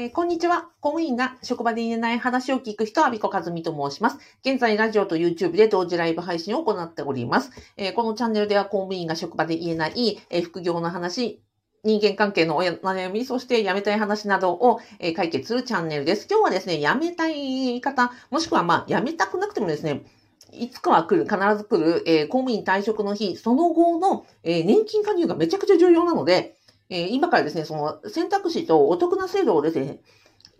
[0.00, 0.62] えーこんにちは。
[0.80, 4.16] 公務員が職場で言えない話を聞く人は、ビコカズミと申します。
[4.42, 7.50] 現在、ラジオと YouTube で同時ライブ配信を行っております。
[7.76, 11.42] えーこのチャンネルでは公務員が職場で言えない、えー副業の話、
[11.84, 16.26] 人間関係のお悩み、そして辞めたい話などを、え解決するチャンネルです。
[16.30, 20.06] 今日はですね、辞めたい方、もしくはまあ、辞めたくなくてもですね、
[20.50, 26.56] いつかは来る、必ず来る、え公務員退職の日、その後の、え年金加入がめちゃくちゃ重要なので、
[26.90, 30.00] えー今からですね、その選択肢とお得な制度をですね、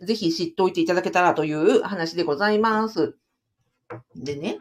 [0.02, 3.16] ぜひ知っておいていただけたらという話でございます。
[4.14, 4.56] でね、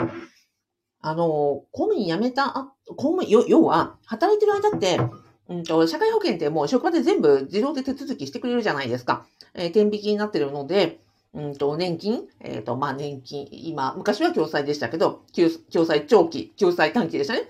[1.02, 5.00] あの、公務員辞めた、公務員、要は、働いてる間って、
[5.48, 9.26] うんと、社会保険ってもう職場で全部自動で手続きしてくれるじゃないですか。
[9.54, 11.00] えー、天引きになってるので、
[11.34, 15.24] うんと、年金、えっ、と、まあ、年金、今、昔は共済でしたけど、
[15.72, 17.44] 共済長期、共済短期でしたね。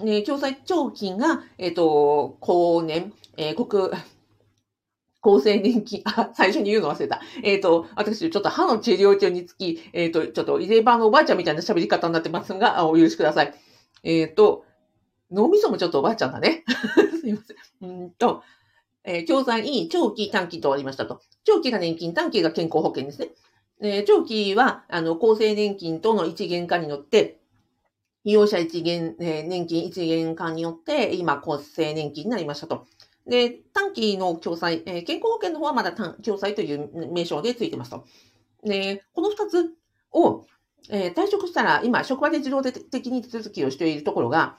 [0.00, 3.90] えー共済長期が、えっ、と、後年、えー国、
[5.24, 7.20] 厚生年金、あ、最初に言うの忘れた。
[7.42, 13.54] えっ、と、私、ちょっと歯の治療中につき、えっ、と、ちょっと、入れ歯のおばあちゃんみたいな喋り方になってますが、お許しください。
[14.02, 14.64] えっ、と、
[15.30, 16.64] 脳みそもちょっとおばあちゃんだね。
[17.20, 17.54] すいませ
[17.86, 17.90] ん。
[17.90, 18.42] うんと、
[19.04, 21.20] えー、共済、長期、短期とありましたと。
[21.44, 23.28] 長期が年金、短期が健康保険ですね。
[23.80, 27.41] えー長期は、あの、厚生年金との一元化によって、
[28.24, 32.86] 利用者一元、えー年金一元化によって、今、厚生年金になりましたと。
[33.26, 38.04] で、短期の共済、えー健康保険の方はまだ共済という名称でついてますと。
[38.64, 39.70] で、この二つ
[40.12, 40.44] を、
[40.90, 44.56] えー退職したら、今、職場で自動的に手続きをしているところが、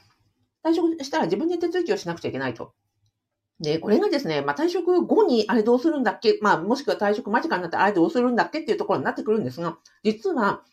[0.63, 2.73] 退職したら自分で手続きをしなくちゃいけないと。
[3.59, 6.39] で、これがですね、まあ、退職後にあれどうするんだっけ？
[6.41, 10.63] まあ、もしくは退職間近になってあれどうするんだっけっていうところになってくるんですが、実は、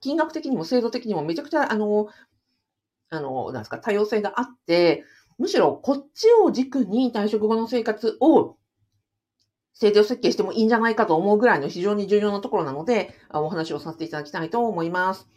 [0.00, 2.08] 金額的にも制度的にもめちゃくちゃ、あの、
[3.10, 5.04] あの、なんですか、多様性があって、
[5.38, 8.56] むしろこっちを軸に退職後の生活を
[9.74, 15.28] 制度設計してもいいんじゃないかと思うぐらいの非常に重要なところなので、あお話をさせていただきたいと思います。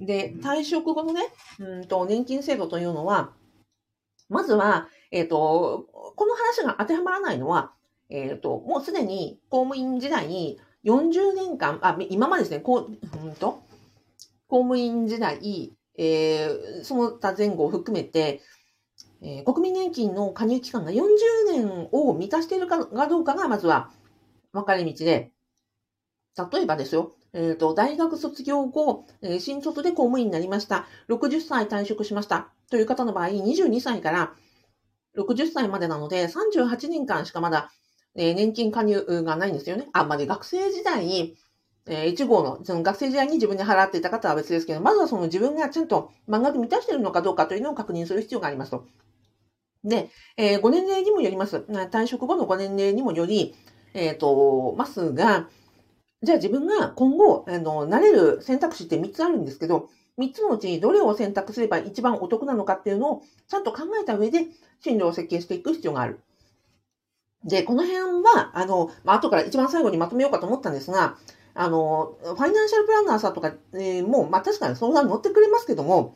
[0.00, 1.22] で、退職後のね、
[1.58, 3.32] うんと、年金制度というのは、
[4.28, 7.72] まずは、えっ、と、この話が当てはまらないのは、
[8.08, 13.64] えっ、と、もうすでに公務員時代に40年間、あ、今までですね、こう、うんと、
[14.48, 18.42] 公務員時代、えーその他前後を含めて、
[19.22, 21.04] えー国民年金の加入期間が40
[21.50, 23.90] 年を満たしているかどうかが、まずは
[24.52, 25.32] 分かれ道で、
[26.52, 30.86] 例えばですよ、えっ、と、大学卒業後、えー新卒で公務員になりました。
[31.08, 32.52] 60歳退職しました。
[32.70, 34.34] という方の場合、22歳から
[35.16, 37.70] 60歳までなので、38年間しかまだ、
[38.14, 39.88] えー年金加入がないんですよね。
[39.92, 41.36] あ、まで学生時代に、
[41.86, 48.86] えー1号の、その学生時代に自分で払っていた方は別ですけど、まずはその自分がちゃんと満額満たしているのかどうかというのを確認する必要がありますと。
[49.84, 51.58] で、えーご年齢にもよります。
[51.68, 53.54] 退職後のご年齢にもより、
[53.94, 55.48] えっ、と、ますが、
[56.22, 64.46] じゃあ自分が今後、あの、なれる選択肢って3つあるんですけど、3つのうちどれを選択すれば一番お得なのかっていうのをちゃんと考えた上で
[64.80, 66.20] 進路を設計していく必要がある。
[67.44, 71.16] で、この辺は、あの、まあ、後から一番最後にまとめようかと思ったんですが、
[71.56, 76.14] あの、ファイナンシャルプランナーさんとか、えーもう、まあ、確かに相談に乗ってくれますけども、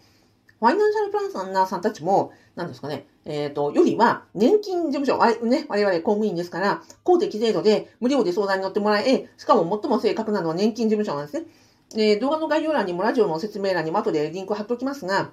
[0.60, 11.46] ファイナンシャルプランナーさんたちも、なんですかね、えっ、と、よりは、年金事務所、あね、我々公務員ですから、公的制度で無料で相談に乗ってもらえ、しかも最も正確なのは年金事務所なんですね。
[11.90, 15.32] で動画の概要欄にもラジオの説明欄にも後でリンクを貼っておきますが、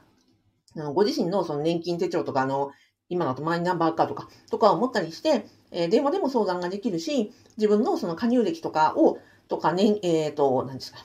[0.76, 2.72] あのご自身のその年金手帳とか、あの、
[3.10, 11.00] 今だとマイナンバーカーとか、とかを持ったりして、えー電話でも相談ができるし、自分のその加入歴とかを、とか、ね、えっ、と、何ですか、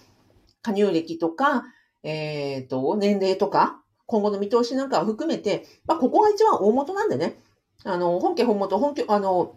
[0.63, 1.65] 加入歴とか、
[2.03, 7.39] えっ、と、年齢とか、今後の見通しなんかを含めて、まあ、ここが一番大元なんでね、
[7.85, 9.57] あの、本家本元、本家、あの、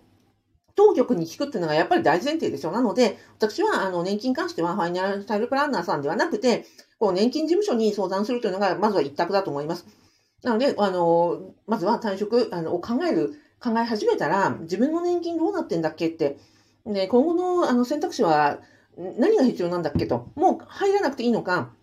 [0.76, 2.72] 当局に聞くっていうのがやっぱり大前提ですよ。
[2.72, 6.66] なので、私は、あの、年金に関しては、ファイナンシャルプランナーさんではなくて、
[7.00, 9.86] こう、年金事務所に相談するというのが、まずは一択だと思います。
[10.44, 16.38] なので、あの、まずは退職あのを考える、考え始めたら、自分の年金どうなってんだっけって、
[16.86, 18.60] で、今後のあの選択肢は
[18.98, 21.74] 何が必要なんだっけと、もう入らなくていいのか、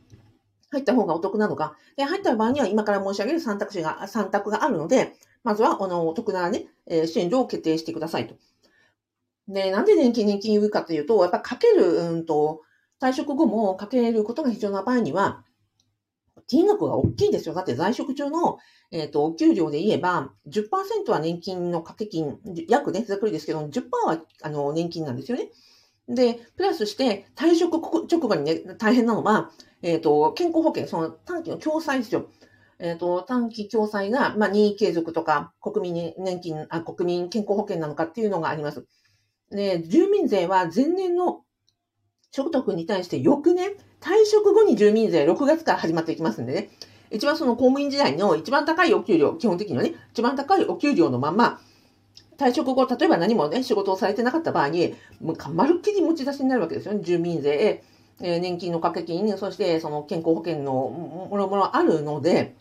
[0.71, 5.15] 入った方がお得なのか、で、入った場合には今から申し上げる3択肢が、3択があるので、
[5.45, 8.37] まずは、あの、お得なね、えー進路を決定してくださいと。
[9.49, 12.63] で、なんで年金、年金言うかというと、やっぱかける、うんと、
[13.01, 15.45] 退職後もかけることが必要な場合には、
[16.47, 17.55] 金額が大きいですよ。
[17.55, 18.59] だって在職中の、
[18.91, 22.39] えっ、と、お給料で言えば、10%は年金の掛け金、
[22.69, 25.51] 約ね、ざっくりですけど、10%は、あの、年金なんですよね。
[26.09, 29.51] で、プラスして、退職直後にね、大変なのは、
[29.83, 32.29] えっ、と、健康保険、その短期の共済ですよ。
[32.79, 38.85] えっ、と、短期共済が、まあ、任意継続とか、国民年金、あ、国民健康保険なのかっていうのがあります。
[39.51, 41.43] で、住民税は前年の
[42.31, 43.71] 所得に対して翌年、
[44.01, 46.71] 退職後に住民税6月から始まっていきますんでね。
[47.11, 51.61] 一番その公務員時代の一番高いお給料、基本的にはね、一番高いお給料のまま、
[52.39, 57.01] 退職後、例えば何もね、仕事をされてなかった場合に、もうまるっきり持ち出しになるわけですよね。
[57.03, 57.83] 住民税、
[58.21, 62.55] えー、年金の掛け金、そしてその健康保険のもろもろあるので、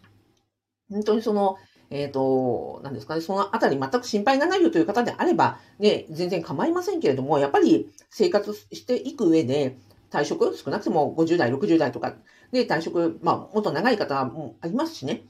[0.89, 1.57] 本当にその、
[1.89, 9.77] えっ、ー、と、なんですかね、そのあたり全く心配がないよという方であれば、ね、全然構いませんけれども、やっぱり生活していく上で、
[10.11, 12.15] 退職、少なくとも50代、60代とか
[12.51, 15.23] で退職、まあ、もっと長い方もありますしね。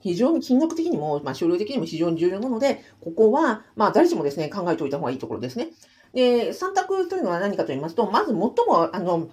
[0.00, 5.70] 非常に金額的にも、まあ、収量的にも非常に重要なので、ここは、まあ、誰しもですね、考えておいた方がいいところですね。
[6.14, 8.54] で、3択というのは何かと言いますと、まず最も、
[8.92, 9.28] あの、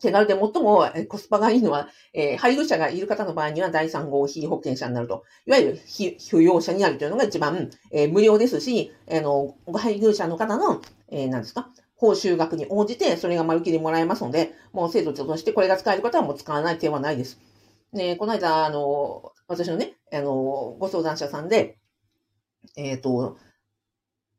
[0.00, 5.24] 手軽で最もコスパがいいのは、えー、配偶者がいる方の場合には第3号被保険者になると。
[5.46, 10.80] いわゆる被扶養者になるというのが一番、えー、無料ですし、あ、えー、の、配偶者の方の、
[11.10, 11.68] えー、何ですか
[12.00, 17.38] 報酬額に応じて、それが丸切りもらえますので、もう制度としてこれが使える方はもう使わない手はないです。
[17.92, 20.32] ね、この間、あの、私のね、あの、
[20.78, 21.78] ご相談者さんで、
[22.74, 23.36] えっ、ー、と、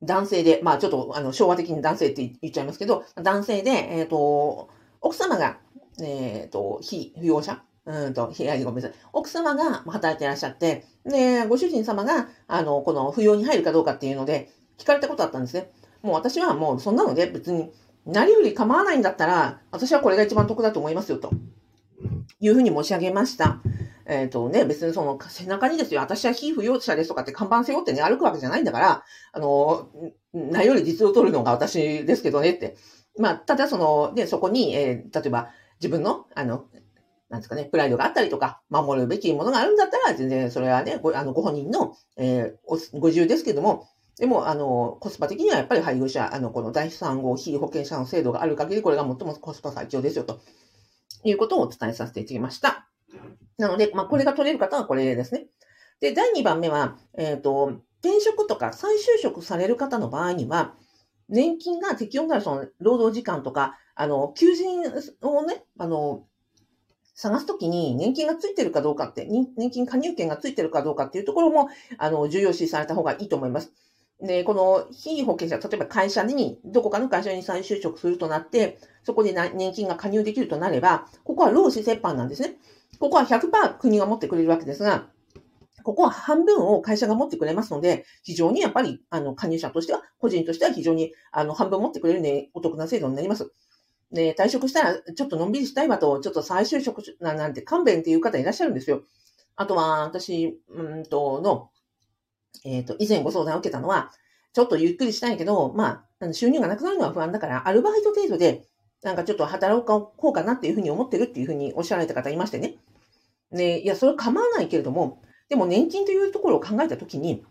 [0.02, 4.70] 男性で、まあちょっとあの昭和的に男性って言っちゃいますけど、男性で、えっ、ー、と、
[5.00, 5.60] 奥様が、
[6.02, 9.00] えっ、ー、と、非扶養者うんと、いや、ごめんなさい。
[9.14, 15.72] 奥様が働いていらっしゃって、で、ご主人様が、あの、この扶養に入るかどうかっていうので、聞かれたことあったんですね。
[16.02, 17.72] もう私はもうそんなので別に、
[18.06, 21.32] なりふり構わないんだったら、私はこれが一番得だと思いますよ、と
[22.40, 23.62] いうふうに申し上げました。
[24.06, 29.90] えっ、ー、とね、別にその背中にですよ、私は非扶養者ですとかって看板背負ってね、歩くわけじゃないんだから、あの、
[30.34, 32.76] なより実を取るのが私ですけどねって。
[33.18, 35.50] まあ、ただその、で、そこに、えー、例えば
[35.80, 36.66] 自分の、あの、
[37.30, 43.88] なんですかね、プライドがあったりとか、守るべきものがあるんだったら、全然それはね、ごあのご本人の、えー、ご自由ですけども、
[44.22, 50.42] でも、あの、コスパ的にはやっぱり配偶者、あの、この第3号非保険者の制度がある限り、これが最もコスパ最強ですよ、と
[51.24, 52.88] いうことをお伝えさせていただきました。
[53.58, 55.48] なので、まあ、これが取れる方はこれですね。
[56.02, 60.76] で、第2番目は、えっ、ー、と、転職とか再就職される方の場合には、
[61.28, 64.82] 年金が適用になるその労働時間とか、あの、求人
[65.24, 66.28] をね、あの、
[67.16, 69.26] 探すときに年金がついてるかどうかって、
[69.58, 73.72] 年金加入権がついてるかどうかっていうところも、あの、重要視された方がいいと思います。
[74.22, 82.58] で、この非保険者、例えば会社に、どこかの会社に再就職するとなって、そこで年金が加入できるとなれば、ここは労使折半なんですね。
[83.00, 85.08] ここは100%国が持ってくれるわけですが、
[85.84, 93.52] ここは半分を会社が持ってくれますので、非常にやっぱり、あの、加入者としては、個人としては非常に、あの、半分持ってくれるね、お得な制度になります。
[94.12, 99.02] で、退職したら、ちょっとのんびりしたいわと、ちょっと再就職なんて勘弁っていう方いらっしゃるんですよ。
[99.56, 101.71] あとは、私、うんと、の、
[102.64, 104.12] えっ、ー、と、以前ご相談を受けたのは、
[104.54, 108.66] ちょっとゆっくりしたいけど、まあ、収入がなくなるのは不安だから、アルバイト程度で、
[109.02, 112.76] なんかちょっと働こうかなっていうふうに思ってるっていうふうにおっしゃられた方いましてね。
[113.52, 117.44] で、いや、それは構わないけれども、でも年金というところを考えたときに、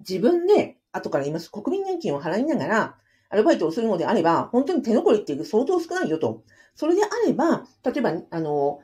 [0.00, 2.96] 自分で、後から言います、国民年金を払いながら、
[3.30, 6.42] アルバイトをするのであれば、本当に手残りっていう相当少ないよと。
[6.74, 8.80] それであれば、例えば、あの、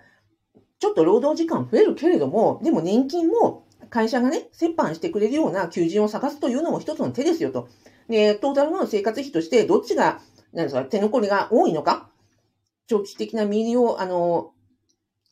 [0.78, 3.63] ちょっと労働時間増えるけれども、でも年金も
[3.94, 7.68] 会社がね、折半してくれるような求人を探すというのも一つの手ですよと。
[8.08, 10.20] で、トータルの生活費として、どっちが、
[10.52, 12.10] なんですか、手残りが多いのか、
[12.88, 14.50] 長期的な身入りを、あの、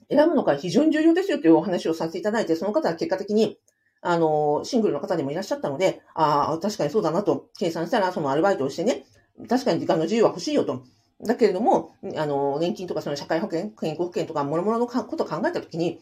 [0.08, 3.58] 選ぶのが非常に重要ですよというお話をさせていただいて、その方は結果的に、
[4.00, 9.04] あの、シングルの方でもいらっしゃったので、ああ、確かにそうだなと計算したら、そのアルバイトをしてね、
[9.48, 10.84] 確かに時間の自由は欲しいよと。
[11.20, 16.00] だけれども、あの、年金とかその社会保険、健康保険とか、もろもろのことを考えたときに、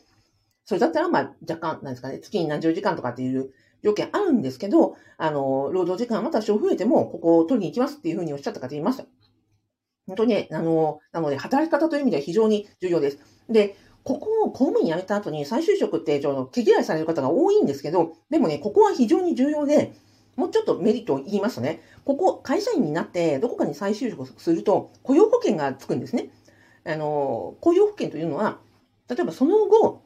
[0.70, 3.50] それだったら、まあ、若干、なんですかね、月に何十時間とかっていう
[3.82, 9.04] 条件あるんですけど、あの、労働時間また少増えても、ここを取りに行きますっていうふうにおっしゃった方いました。
[10.06, 13.18] 本当にね、あの、なので、働き方という意味では非常に重要です。
[13.48, 13.74] で、
[14.04, 19.92] ここを公務員辞めた後に再就職ってちょっと毛嫌いされる方が多いんですけど、でもね、ここは非常に重要で、
[20.36, 26.30] もうちょっとメリットを言いますとね、ここ、会社員になってどこかに再就職すると雇用保険がつくんですね。
[26.84, 28.60] あの、雇用保険というのは、
[29.08, 30.02] 例えばその後、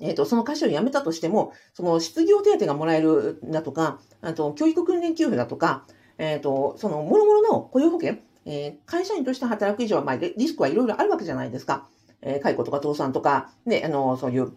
[0.00, 5.86] えっ、ー、と、その会社を辞めたとしても、その失業手当がもらえるだとか、あと、教育訓練給付だとか、
[6.18, 11.88] えっ、ー、と、その、もろもろの雇用保険、えー、会社員として働く以上は、まあ、リスクはいろいろあるわけじゃないですか。
[12.22, 14.52] えー、解雇とか倒産とか、ね、あの、そういう、なん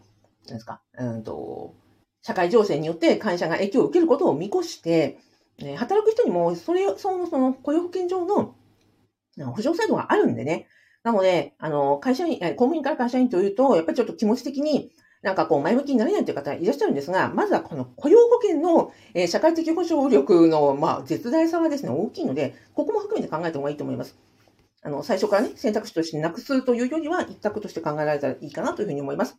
[0.48, 1.74] ですか、うんと、
[2.22, 5.20] 社会情勢によって会社が影響を受けることを見越して、
[5.60, 8.56] え、働く人にも、それ、その、その、雇用保険上の、
[9.38, 10.68] 保障制度があるんでね。
[11.04, 14.92] なので、あの、会社員、公務員から会社員というと、やっぱりちょっと気持ち的に、
[15.24, 24.18] なんかこう前向きになれないという方いらっしゃるんですが、まずはこの雇用保険の、え、社会的保障力の、まあ、絶大さはですね、大きいので、ここも含めて考えた方がいいと思います。
[24.84, 29.38] あの、最初からね、選択肢としてなくすというよりは、一択として考えられたらいいかなというふうに思います。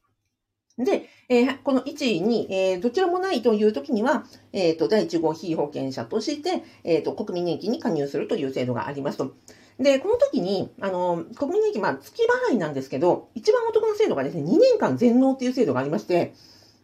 [0.78, 9.34] で、えー、この1、2、えー、どちらもないという時には、えっ、ー、と、第1号被保険者として、えっ、と、国民年金に加入するという制度がありますと。
[9.78, 16.34] で、この時に、あの、国民年金、まあ、月払いなんですけど、一番お得な制度がですね、2年間全納っていう制度がありまして、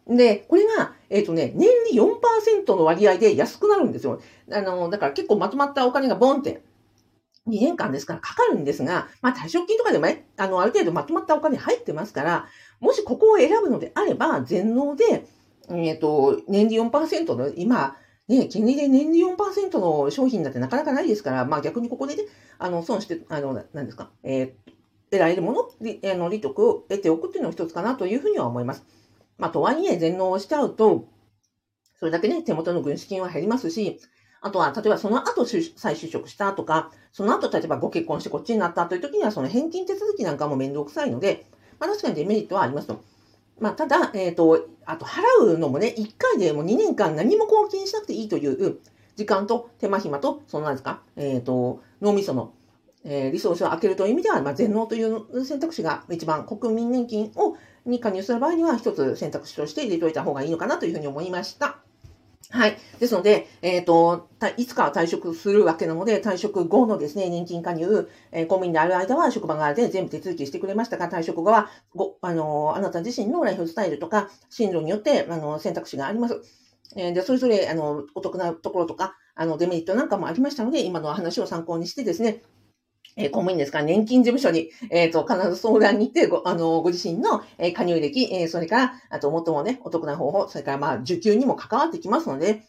[0.07, 4.19] で、これが、えっ、とね、年利4%の割合で安くなるんですよ。
[4.51, 6.63] あの、だから結構まとまったお金がボンって
[7.47, 10.07] 2年間ですからかかるんですが、まあ退職金とかでも、
[10.37, 12.47] あの、ある程度まとまったお金入ってますから、
[12.79, 15.25] もしここを選ぶのであれば、全納で、
[15.69, 17.95] えっ、ー、と、年利4%の、今、
[18.39, 22.23] ね、金利で年利4%の商品だってなかなかないですから、まあ逆にここでね、
[22.59, 24.71] あの、損して、あの、何ですか、えー、
[25.11, 28.85] 得られるもの、利あの利得を得ておくっていうのが一つかなというふうには思います。
[29.37, 31.07] まあとはいえ、全納をしちゃうと、
[31.99, 33.99] それだけね、手元の軍資金は減りますし、
[34.39, 41.45] あとは、例えばその後再就職したとか、その後例えばご結婚してこっちになったという時には、その返金手続きなんかも面倒くさいので、
[41.79, 43.03] まあ確かにデメリットはありますと。
[43.59, 48.79] まあただ、えっ、ー、と、あと払うのもね、1回でもう2年間何も貢献しなくていいという
[49.15, 52.53] 時間と手間暇と、そのなんですか、えっ、ー、と、脳みその、
[53.03, 57.55] えー、リソースを開けるという意味では、まあ、全能という選択肢が一番国民年金を
[57.85, 61.79] に加入する場合には一つ選択肢として入れておいた方がいいのかなというふうに思いました。
[62.51, 62.77] はい。
[62.99, 64.27] ですので、えっ、ー、と、
[64.57, 76.41] いつかは退職するわけなので、退職後のですね、年金加入、えー、公務員である間は職場側で全部手続きしてくれましたが、退職後は、ご、あの、あなた自身のライフスタイルとか、進路によって、あの、選択肢があります。
[76.97, 82.41] えー、で、それぞれ、あの、お得なところとか、あの、デメリットなんかもありましたので、今の話を参考にしてですね、
[83.15, 92.63] えー、公務員ですか、年金事務所に、えっ、ー、と、必ず相談に行って、ご、あの、ご自身の、えー、加入歴、えー、それから、あと、最もね、お得な方法、それから、まあ、受給にも関わってきますので、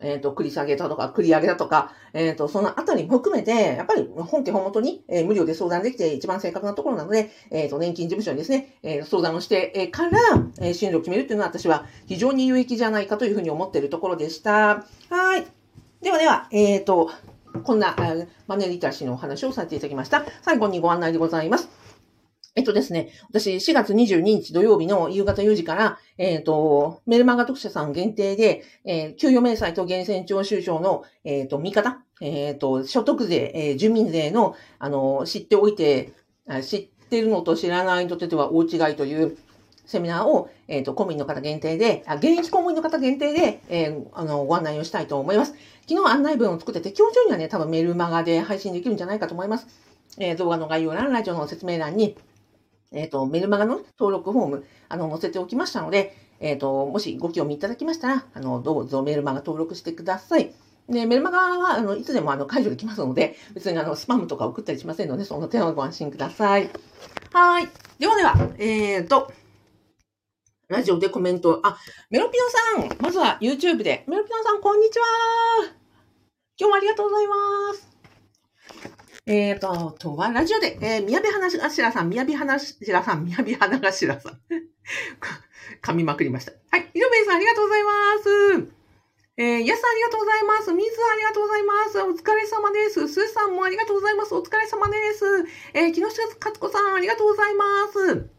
[0.00, 10.18] えっ、ー、と、繰り下げだとか、繰り上げだとか、えっ、と、そのあたりも含めて、やっぱり本家本元に、え、無料で相談できて一番正確なところなので、えっ、と、年金事務所にですね、え相談をして、えから、
[10.60, 14.84] え進路を決めるっていうのは私は非常に有益じゃないかというふうに思っているところでした。
[15.10, 15.46] はい。
[16.02, 17.10] ではでは、えっ、と、
[17.62, 17.96] こんな、
[18.46, 20.24] マネーリテラシーのお話をさせていただきました。
[20.42, 21.68] 最後にご案内でございます。
[22.56, 36.12] えっとですね、私4月22日土曜日の夕方4時から、えっ、ー、と、メルマガ読者さん限定で、えー、給与明細と源泉徴収票の、えっ、ー、と、見方、えっ、と、所得税、えー、住民税の、あの、知っておいて、
[36.62, 39.36] 知ってるのと知らないのとでは大違いという
[39.86, 45.54] セミナーを、えっ、と、公務員の方限定で、あ、現役公務員の方限定で、えー、あの、ご案内をしたいと思います。
[45.88, 49.66] 昨日案内文を作ってて、今日中にはね、多分メルマガで配信できるんじゃないかと思います。
[50.18, 52.16] えー、動画の概要欄、ラジオの説明欄に、
[52.92, 60.52] えっ、ー、と、メルマガの登録フォーム、あの、載せておきましたので、えっ、と、もしご興味いただきましたら、あの、どうぞメルマガ登録してください。
[60.88, 66.70] で、メルマガは、あの、いつでもあの、解除できますので、別にあの、スパムとか送ったりしませんので、その点はご安心ください。
[67.32, 67.68] はい。
[67.98, 69.32] ではでは、えっ、と、
[70.68, 71.78] ラジオでコメント、あ、
[72.08, 75.04] メロピノさん、まずは YouTube で、メロピノさん、こんにちは
[76.58, 77.34] 今日もありがとうございま
[77.74, 77.88] す。
[79.26, 84.16] えっ、ー、と、とは、ラジオで、えー、宮部花頭さん、宮部花頭さん、宮部花頭さん。
[85.82, 86.52] 噛みまくりました。
[86.70, 86.90] はい。
[86.94, 87.90] 井上さん、ありがとうございま
[88.22, 88.74] す。
[89.36, 90.72] えー、やすさん、ありがとうございます。
[90.72, 92.00] みずありがとうございます。
[92.00, 93.08] お疲れ様です。
[93.08, 94.34] すーさんもありがとうございます。
[94.34, 95.24] お疲れ様です。
[95.74, 98.33] えー、木下勝子さん、ありがとうございます。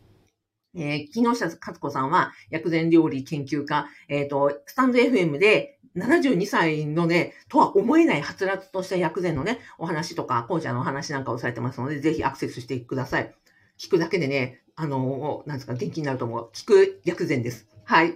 [0.76, 13.34] えー、木下勝子さんは、薬膳料理研究家、えっ、ー、と、スタンド FM で、72歳のね、とは思えないはつらつとした薬膳のね、お話とか、紅茶のお話なんかをされてますので、ぜひアクセスしてください。
[13.78, 16.50] 聞くだけでね、あの、なんですか、元気になると思う。
[16.54, 17.68] 聞く薬膳です。
[17.86, 18.14] はい。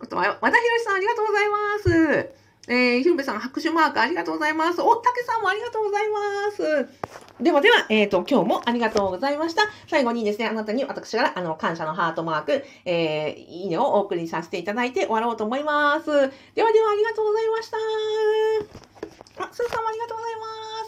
[0.00, 2.49] あとは、和田博さんありがとうございます。
[2.70, 4.80] えー、ひるべさん、拍手マークありがとうございます。
[4.80, 7.42] お、たけさんもありがとうございます。
[7.42, 9.62] ではでは、えっ、ー、と、今日もありがとうございました。
[9.88, 16.06] 最後にですね、あなたに私から、あの、感謝のハートマーク、えー、いいねをお送りさせていただいて終わろうと思います。
[16.06, 16.30] では
[16.72, 17.76] では、ありがとうございました。
[17.76, 20.40] あ、すーさんもありがとうございま
[20.76, 20.79] す。